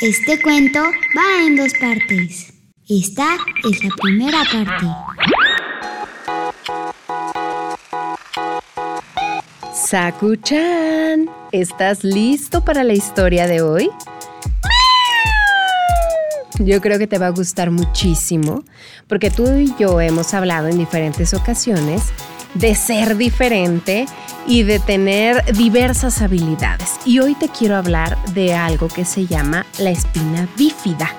Este 0.00 0.40
cuento 0.40 0.78
va 0.78 1.44
en 1.44 1.56
dos 1.56 1.72
partes. 1.80 2.52
Esta 2.88 3.36
es 3.68 3.82
la 3.82 3.90
primera 4.00 4.38
parte. 4.44 4.86
Saku-chan, 9.74 11.28
¿estás 11.50 12.04
listo 12.04 12.64
para 12.64 12.84
la 12.84 12.92
historia 12.92 13.48
de 13.48 13.60
hoy? 13.60 13.90
Yo 16.60 16.80
creo 16.80 17.00
que 17.00 17.08
te 17.08 17.18
va 17.18 17.26
a 17.26 17.30
gustar 17.30 17.72
muchísimo 17.72 18.62
porque 19.08 19.32
tú 19.32 19.52
y 19.52 19.74
yo 19.80 20.00
hemos 20.00 20.32
hablado 20.32 20.68
en 20.68 20.78
diferentes 20.78 21.34
ocasiones 21.34 22.02
de 22.58 22.74
ser 22.74 23.16
diferente 23.16 24.06
y 24.46 24.62
de 24.64 24.78
tener 24.80 25.44
diversas 25.54 26.20
habilidades. 26.22 26.98
Y 27.04 27.20
hoy 27.20 27.34
te 27.34 27.48
quiero 27.48 27.76
hablar 27.76 28.18
de 28.32 28.54
algo 28.54 28.88
que 28.88 29.04
se 29.04 29.26
llama 29.26 29.66
la 29.78 29.90
espina 29.90 30.48
bífida. 30.56 31.14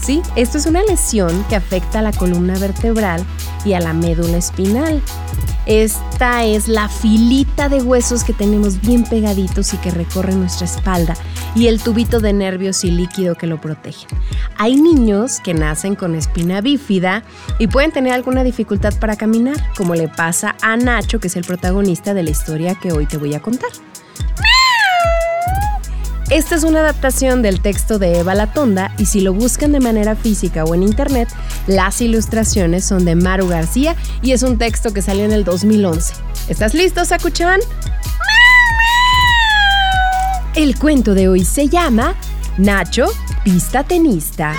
Sí, 0.00 0.22
esto 0.36 0.58
es 0.58 0.66
una 0.66 0.82
lesión 0.82 1.44
que 1.48 1.56
afecta 1.56 1.98
a 1.98 2.02
la 2.02 2.12
columna 2.12 2.58
vertebral 2.58 3.24
y 3.64 3.74
a 3.74 3.80
la 3.80 3.92
médula 3.92 4.38
espinal. 4.38 5.02
Esta 5.66 6.44
es 6.44 6.66
la 6.66 6.88
filita 6.88 7.68
de 7.68 7.82
huesos 7.82 8.24
que 8.24 8.32
tenemos 8.32 8.80
bien 8.80 9.04
pegaditos 9.04 9.74
y 9.74 9.76
que 9.78 9.90
recorren 9.90 10.40
nuestra 10.40 10.64
espalda 10.64 11.14
y 11.54 11.66
el 11.66 11.80
tubito 11.80 12.20
de 12.20 12.32
nervios 12.32 12.84
y 12.84 12.90
líquido 12.90 13.34
que 13.34 13.46
lo 13.46 13.60
protegen. 13.60 14.08
Hay 14.56 14.76
niños 14.76 15.40
que 15.40 15.54
nacen 15.54 15.94
con 15.94 16.14
espina 16.14 16.60
bífida 16.60 17.22
y 17.58 17.66
pueden 17.66 17.92
tener 17.92 18.12
alguna 18.12 18.44
dificultad 18.44 18.94
para 18.98 19.16
caminar, 19.16 19.56
como 19.76 19.94
le 19.94 20.08
pasa 20.08 20.56
a 20.62 20.76
Nacho, 20.76 21.20
que 21.20 21.28
es 21.28 21.36
el 21.36 21.44
protagonista 21.44 22.14
de 22.14 22.22
la 22.22 22.30
historia 22.30 22.74
que 22.74 22.92
hoy 22.92 23.06
te 23.06 23.16
voy 23.16 23.34
a 23.34 23.40
contar. 23.40 23.70
Esta 26.30 26.56
es 26.56 26.62
una 26.62 26.80
adaptación 26.80 27.40
del 27.40 27.62
texto 27.62 27.98
de 27.98 28.18
Eva 28.18 28.34
Latonda 28.34 28.92
y 28.98 29.06
si 29.06 29.22
lo 29.22 29.32
buscan 29.32 29.72
de 29.72 29.80
manera 29.80 30.14
física 30.14 30.64
o 30.64 30.74
en 30.74 30.82
internet, 30.82 31.26
las 31.66 32.02
ilustraciones 32.02 32.84
son 32.84 33.06
de 33.06 33.14
Maru 33.14 33.48
García 33.48 33.96
y 34.20 34.32
es 34.32 34.42
un 34.42 34.58
texto 34.58 34.92
que 34.92 35.00
salió 35.00 35.24
en 35.24 35.32
el 35.32 35.44
2011. 35.44 36.12
¿Estás 36.50 36.74
listo, 36.74 37.02
Sakuchan? 37.06 37.60
El 40.58 40.76
cuento 40.76 41.14
de 41.14 41.28
hoy 41.28 41.44
se 41.44 41.68
llama 41.68 42.16
Nacho, 42.56 43.06
pista 43.44 43.84
tenista. 43.84 44.56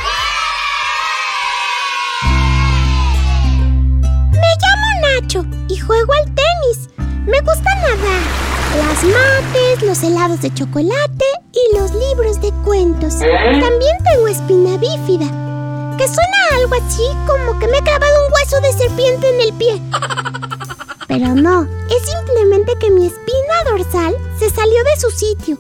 Me 4.31 4.49
llamo 4.61 4.87
Nacho 5.01 5.45
y 5.67 5.75
juego 5.75 6.13
al 6.13 6.23
tenis. 6.23 6.89
Me 7.25 7.41
gusta 7.41 7.75
nadar 7.81 8.21
las 8.77 9.03
mates, 9.03 9.81
los 9.81 10.01
helados 10.01 10.41
de 10.41 10.53
chocolate 10.53 11.25
y 11.51 11.77
los 11.77 11.91
libros 11.93 12.39
de 12.39 12.53
cuentos. 12.63 13.19
También 13.19 13.97
tengo 14.09 14.29
espina 14.29 14.77
bífida, 14.77 15.25
que 15.97 16.07
suena 16.07 16.37
algo 16.55 16.75
así 16.75 17.03
como 17.27 17.59
que 17.59 17.67
me 17.67 17.77
he 17.77 17.83
clavado 17.83 18.25
un 18.25 18.33
hueso 18.35 18.61
de 18.61 18.71
serpiente 18.71 19.35
en 19.35 19.41
el 19.41 19.53
pie. 19.57 19.81
Pero 21.09 21.35
no, 21.35 21.63
es 21.89 22.09
simplemente 22.09 22.71
que 22.79 22.89
mi 22.89 23.07
espina 23.07 23.63
su 24.99 25.09
sitio, 25.11 25.57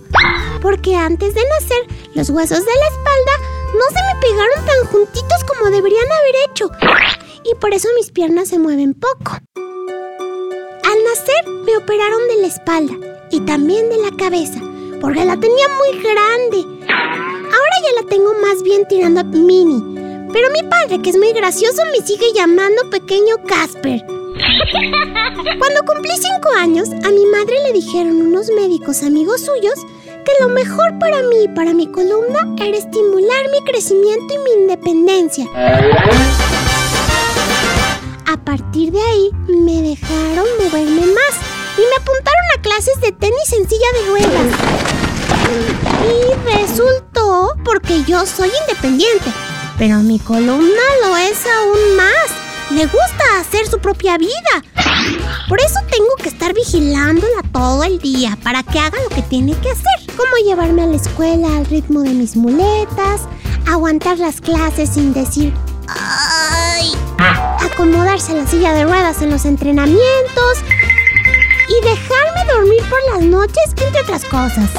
porque 0.61 0.95
antes 0.95 1.33
de 1.33 1.41
nacer 1.41 2.11
los 2.13 2.29
huesos 2.29 2.59
de 2.59 2.71
la 2.71 2.87
espalda 2.87 3.31
no 3.73 3.85
se 3.87 4.13
me 4.13 4.21
pegaron 4.21 4.65
tan 4.65 4.85
juntitos 4.91 5.43
como 5.47 5.71
deberían 5.71 6.05
haber 6.05 6.35
hecho, 6.49 6.69
y 7.43 7.55
por 7.55 7.73
eso 7.73 7.87
mis 7.95 8.11
piernas 8.11 8.49
se 8.49 8.59
mueven 8.59 8.93
poco. 8.93 9.37
Al 9.55 11.03
nacer 11.03 11.47
me 11.65 11.77
operaron 11.77 12.27
de 12.27 12.41
la 12.41 12.47
espalda 12.47 13.27
y 13.31 13.41
también 13.41 13.89
de 13.89 13.97
la 13.97 14.15
cabeza, 14.17 14.59
porque 14.99 15.23
la 15.23 15.39
tenía 15.39 15.67
muy 15.67 16.01
grande. 16.01 16.65
Ahora 16.87 17.75
ya 17.83 18.01
la 18.01 18.09
tengo 18.09 18.33
más 18.41 18.61
bien 18.63 18.87
tirando 18.87 19.21
a 19.21 19.23
mini. 19.23 19.81
Pero 20.31 20.49
mi 20.51 20.67
padre, 20.69 21.01
que 21.01 21.09
es 21.09 21.17
muy 21.17 21.31
gracioso, 21.33 21.81
me 21.91 22.05
sigue 22.05 22.33
llamando 22.33 22.89
pequeño 22.89 23.37
Casper. 23.47 24.18
Cuando 25.59 25.83
cumplí 25.85 26.11
cinco 26.15 26.49
años, 26.57 26.89
a 26.89 27.09
mi 27.09 27.25
madre 27.25 27.55
le 27.67 27.73
dijeron 27.73 28.21
unos 28.21 28.49
médicos 28.49 29.03
amigos 29.03 29.41
suyos 29.41 29.85
que 30.05 30.31
lo 30.41 30.49
mejor 30.49 30.97
para 30.99 31.21
mí 31.23 31.43
y 31.45 31.47
para 31.49 31.73
mi 31.73 31.87
columna 31.87 32.55
era 32.57 32.77
estimular 32.77 33.45
mi 33.51 33.61
crecimiento 33.69 34.33
y 34.33 34.37
mi 34.37 34.61
independencia. 34.61 35.45
A 38.25 38.37
partir 38.37 38.91
de 38.91 39.01
ahí 39.01 39.31
me 39.47 39.81
dejaron 39.81 40.45
moverme 40.59 41.05
más 41.07 41.33
y 41.77 41.81
me 41.81 41.95
apuntaron 41.97 42.45
a 42.57 42.61
clases 42.61 43.01
de 43.01 43.11
tenis 43.11 43.53
en 43.53 43.67
silla 43.67 43.87
de 43.93 44.09
ruedas. 44.09 44.47
Y 46.05 46.57
resultó 46.57 47.55
porque 47.65 48.03
yo 48.03 48.25
soy 48.25 48.49
independiente, 48.67 49.31
pero 49.77 49.97
mi 49.99 50.19
columna 50.19 50.81
lo 51.03 51.17
es 51.17 51.45
aún 51.45 51.95
más. 51.95 52.48
Le 52.71 52.85
gusta 52.85 53.39
hacer 53.39 53.65
su 53.67 53.79
propia 53.79 54.17
vida. 54.17 54.29
Por 55.47 55.59
eso 55.59 55.79
tengo 55.89 56.15
que 56.21 56.29
estar 56.29 56.53
vigilándola 56.53 57.41
todo 57.51 57.83
el 57.83 57.97
día 57.99 58.37
para 58.43 58.61
que 58.61 58.79
haga 58.79 58.97
lo 59.01 59.09
que 59.15 59.23
tiene 59.23 59.53
que 59.57 59.71
hacer, 59.71 60.15
como 60.15 60.35
llevarme 60.45 60.83
a 60.83 60.87
la 60.87 60.95
escuela 60.95 61.47
al 61.57 61.65
ritmo 61.65 62.01
de 62.01 62.13
mis 62.13 62.35
muletas, 62.35 63.21
aguantar 63.67 64.19
las 64.19 64.39
clases 64.39 64.91
sin 64.91 65.13
decir 65.13 65.51
¡ay! 65.87 66.91
acomodarse 67.59 68.35
la 68.35 68.45
silla 68.45 68.73
de 68.73 68.83
ruedas 68.83 69.21
en 69.23 69.31
los 69.31 69.45
entrenamientos 69.45 70.57
y 71.69 71.85
dejarme 71.85 72.53
dormir 72.53 72.83
por 72.87 72.99
las 73.13 73.23
noches, 73.23 73.63
entre 73.83 74.01
otras 74.01 74.25
cosas. 74.25 74.69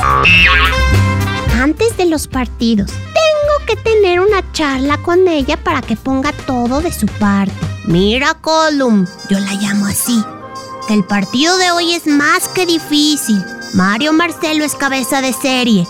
Antes 1.60 1.96
de 1.96 2.06
los 2.06 2.28
partidos, 2.28 2.90
tengo 2.90 3.66
que 3.66 3.76
tener 3.76 4.20
una 4.20 4.52
charla 4.52 4.96
con 4.98 5.26
ella 5.26 5.56
para 5.56 5.82
que 5.82 5.96
ponga 5.96 6.32
todo 6.32 6.80
de 6.80 6.92
su 6.92 7.06
parte. 7.06 7.69
Mira, 7.86 8.34
Colum, 8.34 9.06
yo 9.28 9.38
la 9.40 9.54
llamo 9.54 9.86
así. 9.86 10.22
El 10.88 11.04
partido 11.04 11.56
de 11.56 11.70
hoy 11.70 11.94
es 11.94 12.06
más 12.06 12.48
que 12.48 12.66
difícil. 12.66 13.42
Mario 13.74 14.12
Marcelo 14.12 14.64
es 14.64 14.74
cabeza 14.74 15.22
de 15.22 15.32
serie. 15.32 15.86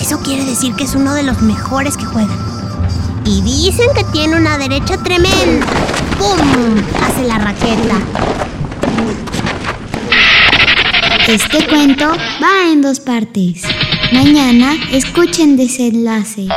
Eso 0.00 0.20
quiere 0.20 0.44
decir 0.44 0.74
que 0.74 0.84
es 0.84 0.94
uno 0.94 1.14
de 1.14 1.22
los 1.22 1.42
mejores 1.42 1.96
que 1.96 2.04
juegan. 2.04 2.38
Y 3.24 3.42
dicen 3.42 3.88
que 3.94 4.04
tiene 4.04 4.36
una 4.36 4.56
derecha 4.56 4.96
tremenda. 5.02 5.66
¡Pum! 6.18 6.76
Hace 7.02 7.24
la 7.24 7.38
raqueta. 7.38 7.98
Este 11.28 11.66
cuento 11.68 12.08
va 12.42 12.72
en 12.72 12.82
dos 12.82 12.98
partes. 12.98 13.62
Mañana 14.12 14.74
escuchen 14.90 15.56
desenlace. 15.56 16.48